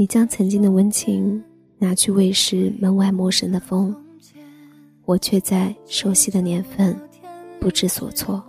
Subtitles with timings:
[0.00, 1.44] 你将曾经的温情
[1.76, 3.94] 拿去喂食门外陌生的风，
[5.04, 6.98] 我却在熟悉的年份
[7.60, 8.42] 不知所措。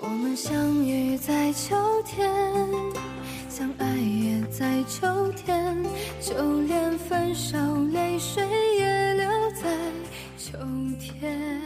[0.00, 1.74] 我们相遇在秋
[2.06, 2.30] 天，
[3.48, 5.76] 相爱也在秋天，
[6.20, 8.46] 就连分手泪水
[8.78, 9.28] 也留
[9.60, 9.76] 在
[10.38, 10.56] 秋
[11.00, 11.60] 天。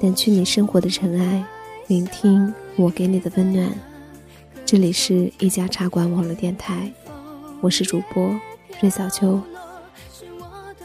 [0.00, 1.44] 掸去你生活的尘埃，
[1.86, 3.72] 聆听我给你的温暖。
[4.72, 6.90] 这里是一家茶馆网络电台，
[7.60, 8.34] 我是主播
[8.80, 9.38] 芮小秋。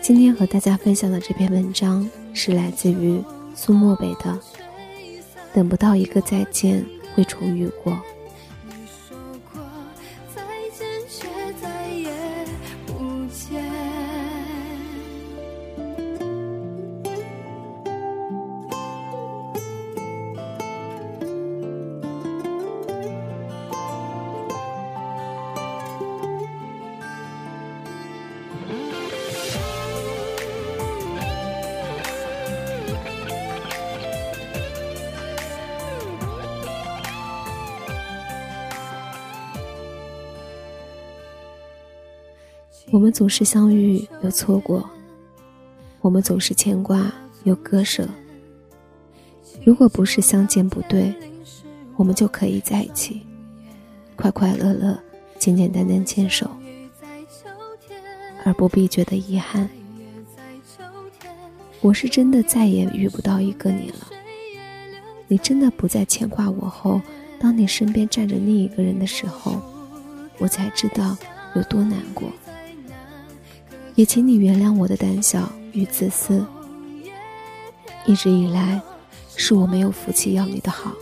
[0.02, 3.24] 今天和大家分享的这篇文章是来自于
[3.56, 4.26] 苏漠北的
[5.54, 7.94] 《等不到一个再见，会重遇过》。
[42.98, 44.90] 我们总是相遇又错过，
[46.02, 48.10] 我们总是牵挂又割舍。
[49.64, 51.14] 如果不是相见不对，
[51.96, 53.22] 我们就可以在一起，
[54.16, 55.00] 快快乐乐、
[55.38, 56.50] 简简单单牵手，
[58.44, 59.70] 而不必觉得遗憾。
[61.82, 64.08] 我是真的再也遇不到一个你了。
[65.28, 67.00] 你真的不再牵挂我后，
[67.40, 69.62] 当你身边站着另一个人的时候，
[70.40, 71.16] 我才知道
[71.54, 72.28] 有多难过。
[73.98, 76.46] 也请你原谅我的胆小与自私。
[78.06, 78.80] 一直以来，
[79.36, 80.94] 是我没有福气要你的好。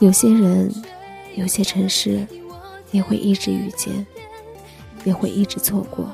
[0.00, 0.74] 有些人，
[1.36, 2.26] 有些城市，
[2.90, 4.04] 也会一直遇见，
[5.04, 6.12] 也会一直错过。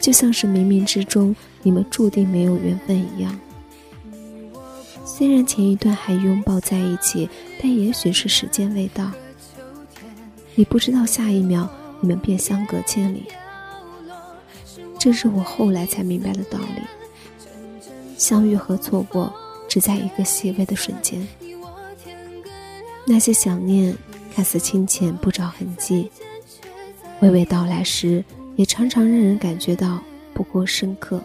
[0.00, 3.38] 就像是冥冥之中，你们注定没有缘分一样。
[5.04, 7.28] 虽然前一段还拥抱在一起，
[7.60, 9.10] 但也许是时间未到。
[10.54, 11.68] 你不知道下一秒。
[12.02, 13.28] 你们便相隔千里，
[14.98, 16.82] 这是我后来才明白的道理。
[18.18, 19.32] 相遇和错过，
[19.68, 21.24] 只在一个细微的瞬间。
[23.06, 23.96] 那些想念
[24.34, 26.10] 看似清浅不着痕迹，
[27.20, 28.24] 娓娓道来时，
[28.56, 30.02] 也常常让人感觉到
[30.34, 31.20] 不够深刻。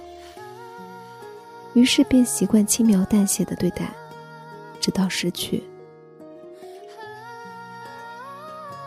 [1.73, 3.91] 于是便习惯轻描淡写的对待，
[4.79, 5.63] 直到失去。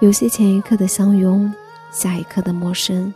[0.01, 1.53] 有些前一刻的相拥。
[1.93, 3.13] 下一刻的陌生，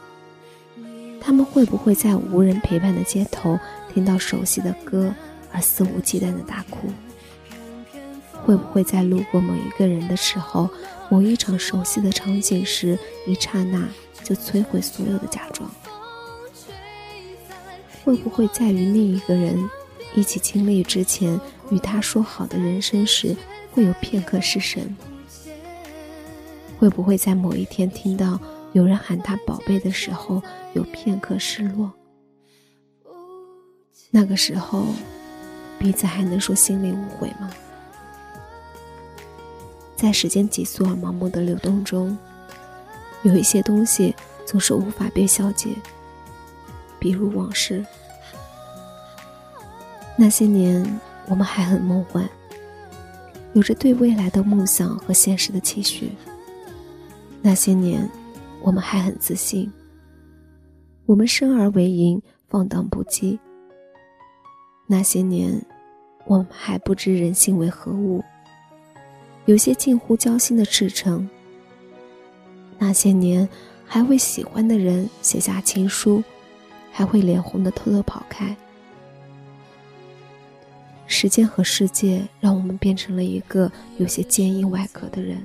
[1.21, 3.59] 他们会不会在无人陪伴的街头
[3.93, 5.15] 听到熟悉的歌
[5.53, 6.89] 而肆无忌惮的大哭？
[8.45, 10.69] 会不会在路过某一个人的时候，
[11.09, 13.89] 某一场熟悉的场景时，一刹那
[14.23, 15.71] 就摧毁所有的假装？
[18.05, 19.71] 会不会在与另一个人
[20.15, 23.35] 一起经历之前，与他说好的人生时，
[23.73, 24.95] 会有片刻失神？
[26.79, 28.39] 会不会在某一天听到？
[28.75, 30.43] 有人喊他宝贝的时候，
[30.73, 31.93] 有片刻失落。
[34.11, 34.89] 那个时候，
[35.79, 37.51] 彼此还能说心里无悔吗？
[39.95, 42.19] 在时间急速而盲目的流动中，
[43.23, 44.13] 有一些东西
[44.45, 45.71] 总是无法被消解，
[46.99, 47.87] 比如往事。
[50.19, 52.29] 那些年，我们还很梦幻，
[53.53, 56.11] 有着对未来的梦想和现实的期许。
[57.41, 58.11] 那些年。
[58.65, 59.71] 我们还很自信，
[61.05, 63.39] 我们生而为赢，放荡不羁。
[64.87, 65.63] 那些年，
[66.25, 68.25] 我们还不知人性为何物，
[69.45, 71.29] 有些近乎交心的赤诚。
[72.79, 73.47] 那些年，
[73.85, 76.25] 还为喜欢的人写下情书，
[76.91, 78.57] 还会脸红的偷偷跑开。
[81.07, 85.37] 时间和世界让我们变成了一个有些坚硬外壳的人。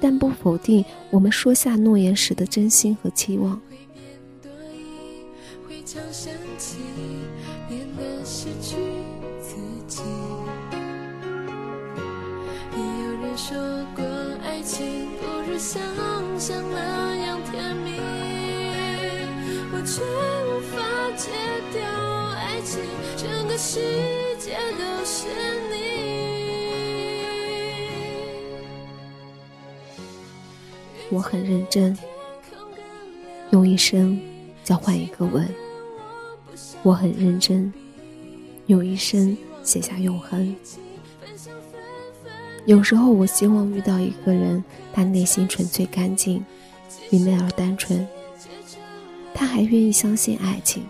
[0.00, 3.60] 但不否定我们说下诺言时的真心和期望。
[3.70, 4.08] 会变
[4.42, 5.24] 多疑，
[5.66, 6.78] 会常生气，
[7.68, 8.76] 变得失去
[9.40, 9.56] 自
[9.86, 10.02] 己
[12.76, 12.82] 有
[13.22, 13.56] 人说
[13.94, 14.04] 过
[14.44, 15.80] 爱情不如想
[16.38, 17.98] 象那样甜蜜，
[19.72, 20.02] 我却
[20.46, 20.76] 无法
[21.16, 21.30] 戒
[21.72, 21.80] 掉
[22.34, 22.80] 爱情，
[23.16, 23.80] 整个世
[24.38, 25.26] 界都是
[25.70, 25.95] 你。
[31.10, 31.96] 我很认真，
[33.50, 34.20] 用一生
[34.64, 35.48] 交换一个吻。
[36.82, 37.72] 我很认真，
[38.66, 40.54] 用一生写下永恒。
[42.64, 44.62] 有时候，我希望遇到一个人，
[44.92, 46.44] 他内心纯粹干净，
[47.10, 48.06] 明媚而单纯。
[49.32, 50.82] 他还愿意相信爱情，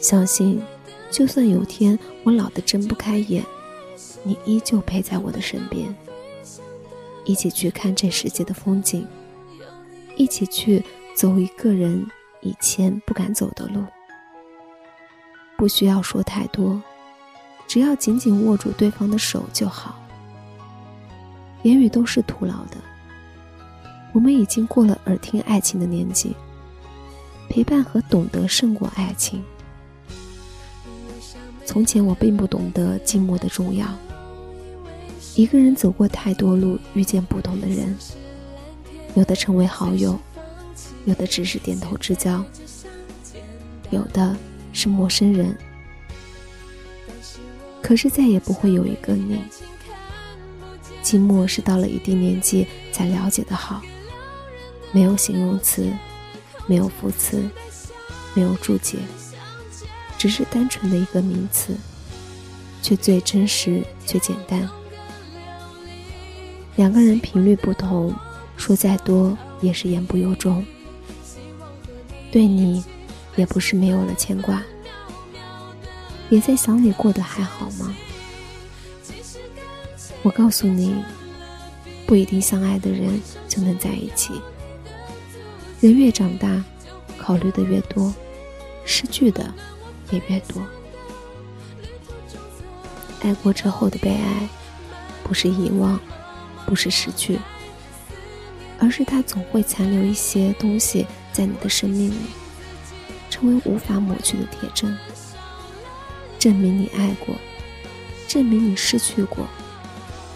[0.00, 0.60] 相信，
[1.10, 3.44] 就算有天我老得睁不开眼，
[4.22, 5.92] 你依旧陪在我的身边，
[7.28, 9.06] 一起去看这世界的风景，
[10.16, 10.82] 一起去
[11.14, 12.06] 走一个人
[12.40, 13.84] 以前不敢走的路。
[15.58, 16.82] 不需要说太多，
[17.66, 20.00] 只要紧紧握住对方的手就好。
[21.64, 22.78] 言语都是徒劳的。
[24.14, 26.34] 我们已经过了耳听爱情的年纪，
[27.50, 29.44] 陪伴和懂得胜过爱情。
[31.66, 33.86] 从前我并不懂得寂寞的重要。
[35.38, 37.96] 一个人走过太多路，遇见不同的人，
[39.14, 40.18] 有的成为好友，
[41.04, 42.44] 有的只是点头之交，
[43.90, 44.36] 有的
[44.72, 45.56] 是陌生人。
[47.80, 49.38] 可是再也不会有一个你。
[51.04, 53.80] 寂寞是到了一定年纪才了解的好，
[54.90, 55.88] 没有形容词，
[56.66, 57.48] 没有副词，
[58.34, 58.98] 没有注解，
[60.18, 61.76] 只是单纯的一个名词，
[62.82, 64.68] 却最真实，却简单。
[66.78, 68.14] 两个人频率不同，
[68.56, 70.64] 说再多也是言不由衷。
[72.30, 72.84] 对你，
[73.34, 74.62] 也不是没有了牵挂，
[76.30, 77.92] 也在想你过得还好吗？
[80.22, 80.94] 我告诉你，
[82.06, 84.40] 不一定相爱的人就能在一起。
[85.80, 86.62] 人越长大，
[87.18, 88.14] 考虑的越多，
[88.84, 89.52] 失去的
[90.12, 90.62] 也越多。
[93.22, 94.48] 爱过之后的悲哀，
[95.24, 95.98] 不是遗忘，
[96.68, 97.38] 不是失去，
[98.78, 102.26] 而是它总会残留一些东西在你的生命里，
[103.30, 104.94] 成为无法抹去的铁证，
[106.38, 107.34] 证明你爱过，
[108.28, 109.48] 证明你失去过。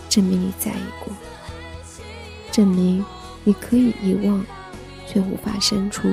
[0.08, 1.14] 证明你在意过，
[2.50, 3.04] 证明
[3.44, 4.44] 你可以遗忘，
[5.06, 6.10] 却无法删除，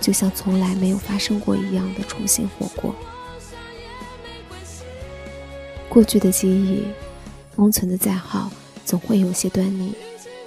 [0.00, 2.94] 就像从来没有发生过一样的重新活过。
[5.88, 6.84] 过去的记忆，
[7.54, 8.50] 封存的再好，
[8.90, 9.94] 总会有些端倪，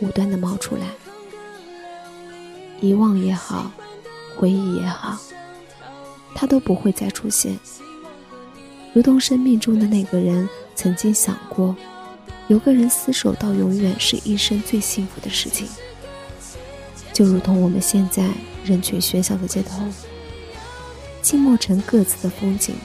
[0.02, 0.86] 无端的冒出来。
[2.82, 3.72] 遗忘也好，
[4.36, 5.18] 回忆也好，
[6.36, 7.58] 他都不会再出现。
[8.92, 11.74] 如同生命中的那个人曾经想过。
[12.50, 15.66] 有个人厮守到永远，是一生最幸福的事情。
[17.14, 18.30] 就如同我们现在
[18.66, 19.82] 人群喧嚣的街头，
[21.22, 22.76] 静默成各自的风景。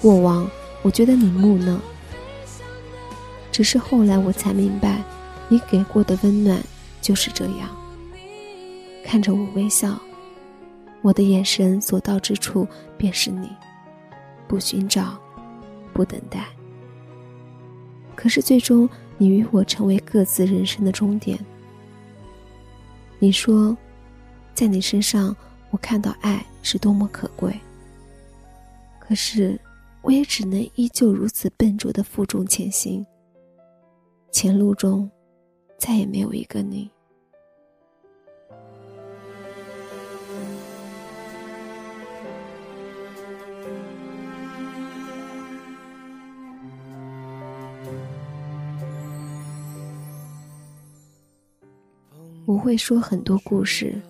[0.00, 0.50] 过往，
[0.80, 1.78] 我觉得你木讷，
[3.52, 5.02] 只是后来我才明白，
[5.48, 6.62] 你给过的温暖
[7.00, 7.68] 就是这样。
[9.04, 10.00] 看着我微笑，
[11.02, 12.66] 我的眼神所到之处
[12.96, 13.50] 便是你。
[14.46, 15.18] 不寻找，
[15.92, 16.46] 不等待。
[18.16, 21.38] 可是最终，你与我成为各自人生的终点。
[23.18, 23.76] 你说，
[24.54, 25.34] 在你身上，
[25.70, 27.58] 我看到爱是多么可贵。
[28.98, 29.58] 可是，
[30.02, 33.04] 我也只能依旧如此笨拙的负重前行。
[34.32, 35.10] 前路中，
[35.76, 36.90] 再也没有一个你。
[52.46, 54.00] 我会说很多故事，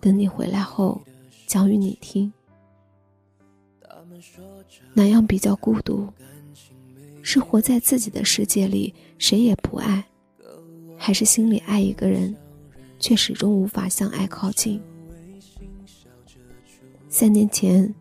[0.00, 1.00] 等你回来后
[1.46, 2.32] 讲与你听。
[4.94, 6.06] 哪样比较孤独？
[7.22, 10.04] 是活在自己的世界里，谁也不爱，
[10.98, 12.34] 还是心里爱一个人，
[12.98, 14.80] 却始终无法向爱靠近？
[17.08, 17.94] 三年前，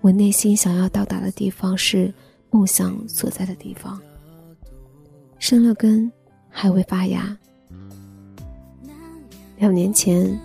[0.00, 2.12] 我内心想要到达的地方是
[2.50, 4.00] 梦想所在的地方，
[5.38, 6.10] 生了根，
[6.48, 7.36] 还未发芽。
[9.58, 10.38] 两年前，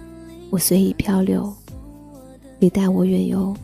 [0.50, 1.54] 我随意漂流，
[2.58, 3.56] 你带我远游。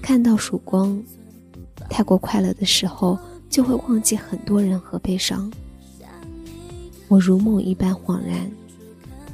[0.00, 1.00] 看到曙光，
[2.00, 3.18] 太过快乐的时候，
[3.50, 5.52] 就会忘记很多人和悲伤。
[7.08, 8.50] 我如梦一般恍然，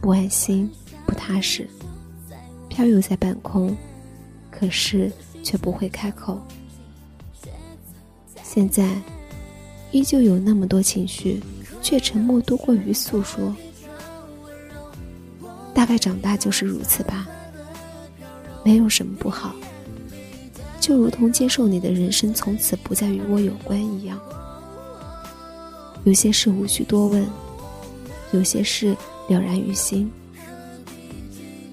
[0.00, 0.68] 不安心，
[1.06, 1.70] 不踏实，
[2.68, 3.76] 飘游在半空，
[4.50, 5.12] 可是
[5.44, 6.44] 却不会开口。
[8.42, 9.00] 现在，
[9.92, 11.40] 依旧有那么多情绪，
[11.80, 13.54] 却沉默多过于诉说。
[15.73, 17.28] 大概长大就是如此吧，
[18.64, 19.54] 没有什么不好。
[20.87, 24.16] 就如同接受你的人生从此不再与我有关一样。
[26.05, 27.26] 有些事无需多问，
[28.31, 30.09] 有些事了然于心。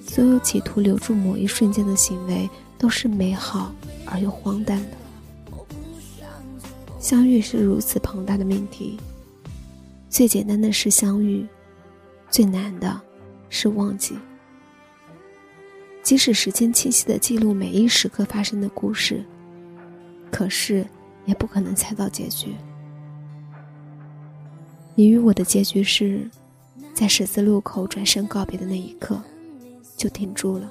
[0.08, 3.72] 所有企图留住某一瞬间的行为，都是美好
[4.04, 4.98] 而又荒诞的。
[7.00, 8.98] 相遇是如此庞大的命题，
[10.10, 11.46] 最简单的是相遇，
[12.32, 13.00] 最难的
[13.48, 14.16] 是忘记。
[16.04, 19.24] 即使时间清晰的记录每一时刻发生的故事，
[20.30, 20.86] 可是
[21.26, 22.54] 也不可能猜到结局。
[24.96, 26.30] 你与我的结局是，
[26.94, 29.20] 在十字路口转身告别的那一刻，
[29.96, 30.70] 就停住了。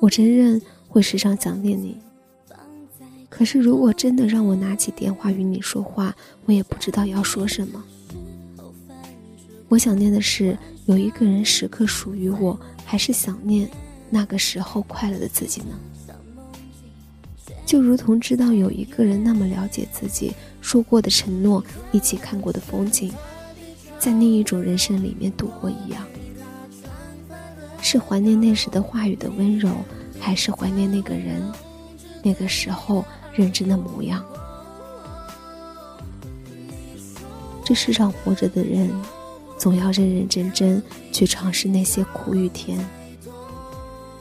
[0.00, 2.00] 我承认会时常想念你，
[3.28, 7.84] 可是如果真的让我拿起电话与你说话，我也不知道要说什么。
[9.68, 10.58] 我想念的是
[10.90, 13.70] 有一个人时刻属于我，还是想念
[14.10, 15.78] 那个时候快乐的自己呢？
[17.64, 23.12] 就如同知道有一个人那么了解自己，说过的承诺，一起看过的风景，
[24.00, 26.04] 在另一种人生里面度过一样。
[27.80, 29.70] 是怀念那时的话语的温柔，
[30.18, 31.40] 还是怀念那个人，
[32.20, 34.24] 那个时候认真的模样？
[37.64, 38.90] 这世上活着的人。
[39.60, 42.82] 总要认认真真去尝试那些苦与甜，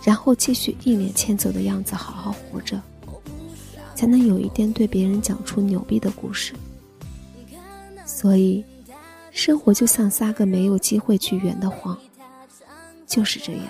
[0.03, 2.77] 然后继续一脸欠揍的样子好好活着，
[3.95, 6.53] 才能有一天对别人讲出牛逼的故事。
[8.05, 8.65] 所以，
[9.31, 11.97] 生活就像撒个没有机会去圆的谎，
[13.07, 13.67] 就是这样。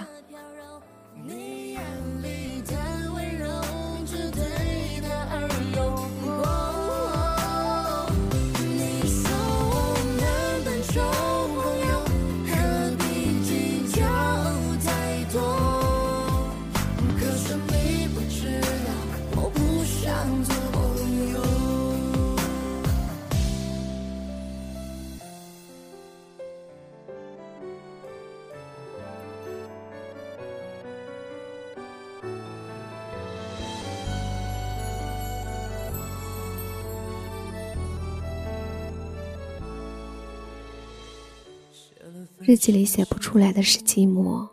[42.50, 44.50] 日记里写不出来的是寂寞，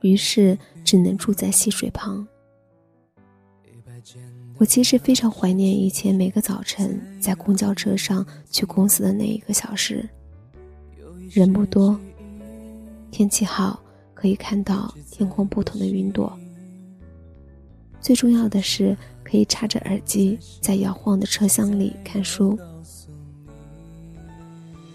[0.00, 2.26] 于是只能住在溪水旁。
[4.58, 10.08] 我其实非常怀念以前每个早晨在公交车上去公司的那一个小时，
[11.30, 11.96] 人不多，
[13.12, 13.80] 天气好，
[14.12, 16.36] 可以看到天空不同的云朵。
[18.00, 22.58] 最重要的是可以插着耳机在摇晃的车厢里看书。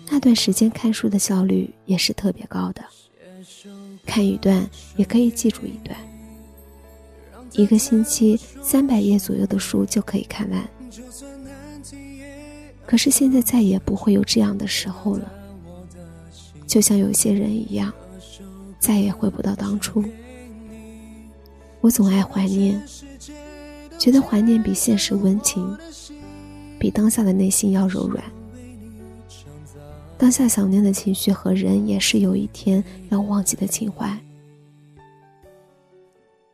[0.09, 2.81] 那段时间看书的效率也是特别高的，
[4.05, 5.97] 看一段也可以记住一段，
[7.51, 10.67] 一个星期三百页左右的书就可以看完。
[12.85, 15.31] 可是现在再也不会有这样的时候了，
[16.65, 17.93] 就像有些人一样，
[18.79, 20.03] 再也回不到当初。
[21.81, 22.81] 我总爱怀念，
[23.99, 25.77] 觉得怀念比现实温情，
[26.79, 28.23] 比当下的内心要柔软。
[30.17, 34.17] 当下想念的情绪和人，也是有一天要忘记的情怀。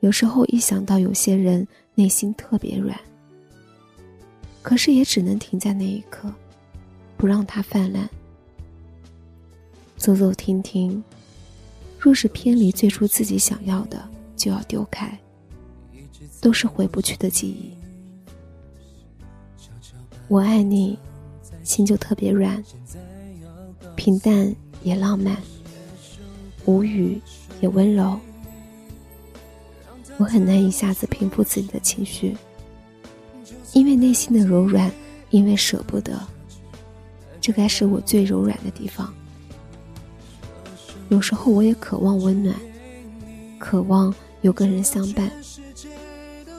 [0.02, 1.66] 有时候一想到有些人
[1.96, 3.00] 内心特别软，
[4.62, 6.30] 可是也只能停在那一刻，
[7.16, 8.10] 不让它泛滥。
[9.96, 11.02] 走走停停，
[11.98, 14.06] 若是偏离最初自己想要的，
[14.36, 15.18] 就要丢开，
[16.42, 17.72] 都是回不去的记忆。
[20.28, 21.00] 我爱你，
[21.64, 22.62] 心就特别软。
[24.04, 25.38] 平淡也浪漫，
[26.66, 27.22] 无语
[27.62, 28.20] 也温柔。
[30.18, 32.36] 我很难一下子平复自己的情绪，
[33.72, 34.92] 因为内心的柔软，
[35.30, 36.20] 因为舍不得。
[37.40, 39.14] 这该是我最柔软的地方。
[41.08, 42.54] 有时候我也渴望温暖，
[43.58, 45.32] 渴望有个人相伴，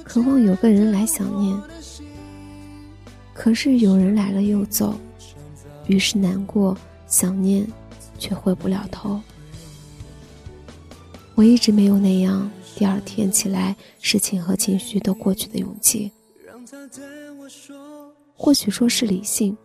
[0.02, 1.60] 渴望有个人来想念。
[3.34, 4.98] 可是有人来了又走，
[5.88, 6.74] 于是难过。
[7.06, 7.66] 想念，
[8.18, 9.20] 却回不了头。
[11.34, 16.12] 我一直没有那样，第二天起来，事情和情绪都过去的勇气。
[18.36, 19.56] 或许说是理性，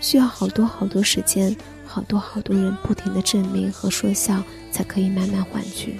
[0.00, 1.56] 需要好多好多时间，
[1.86, 5.98] 好多好多人不停的证明和说笑，才可以慢慢换取。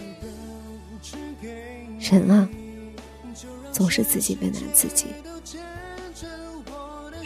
[1.98, 2.48] 人啊，
[3.72, 5.06] 总是自己为难自己。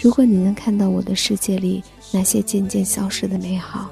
[0.00, 3.90] 如果你能看到我的世界里那些渐渐消失的美好，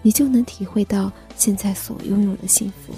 [0.00, 2.94] 你就能体会到现在所拥有的幸福。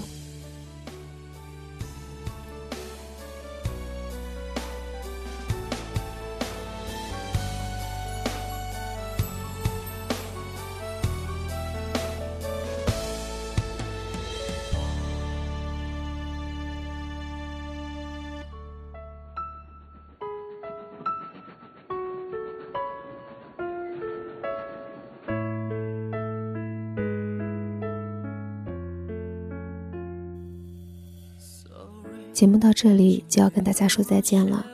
[32.43, 34.65] 节目到这里就要跟大家说再见了，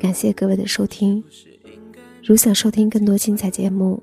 [0.00, 1.22] 感谢各位的收听。
[2.24, 4.02] 如想收听更多精彩节目，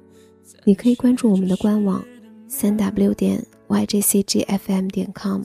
[0.64, 2.06] 你可以关注我们的官网
[2.48, 5.42] 三 w 点 yjcgfm 点 com，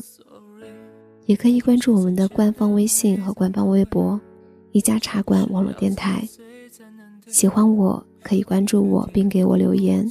[1.24, 4.20] 也可以关注我们的官方微信和官方微博
[4.72, 6.28] 一家茶馆网络电台。
[7.28, 10.06] 喜欢我可以关注我并给我留言，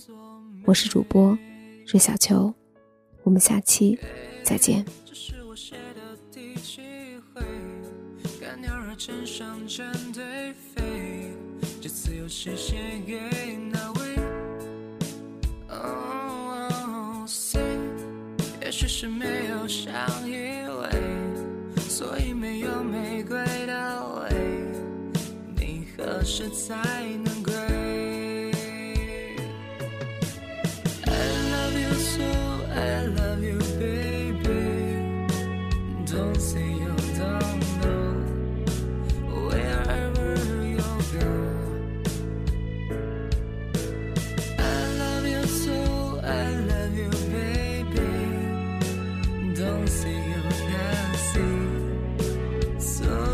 [0.65, 1.37] 我是主播
[1.85, 2.51] 瑞小球，
[3.21, 3.95] 我们下期
[4.43, 4.83] 再见。
[8.97, 10.23] 乘上战队
[10.73, 11.31] 飞，
[11.79, 12.75] 这次又是写
[13.05, 14.01] 给哪位
[15.69, 17.61] ？Oh say，
[18.59, 19.93] 也许是没有相
[20.27, 20.33] 依
[20.65, 20.89] 偎，
[21.87, 23.37] 所以没有玫瑰
[23.67, 24.35] 的泪。
[25.55, 26.75] 你何时才
[27.23, 27.36] 能
[49.89, 52.79] see you can see.
[52.79, 53.26] So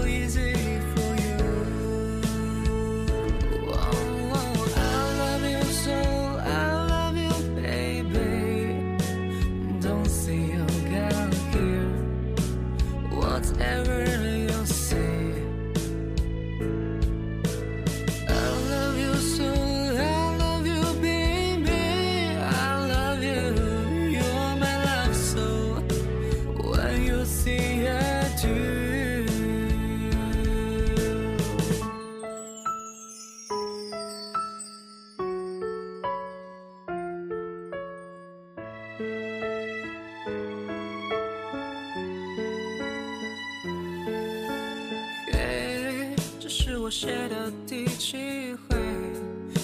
[46.95, 48.77] 写的第七回，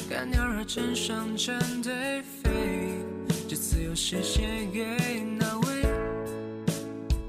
[0.10, 2.50] 看鸟儿成双成对飞，
[3.48, 4.42] 这次又是写
[4.74, 5.68] 给哪位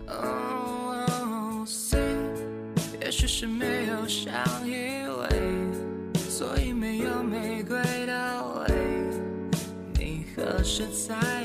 [0.07, 2.01] ？Oh say，
[3.03, 4.33] 也许是没有相
[4.67, 5.29] 依偎，
[6.31, 8.73] 所以没有玫瑰的味。
[9.99, 11.39] 你何时才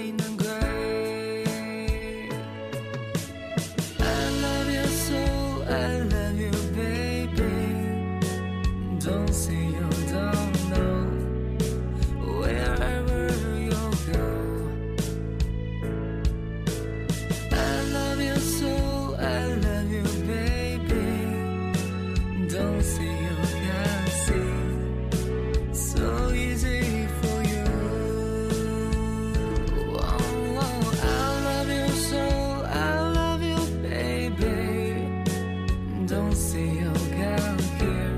[36.56, 38.15] see, oh girl, here,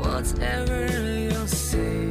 [0.00, 2.09] whatever you see.